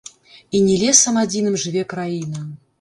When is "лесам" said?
0.85-1.21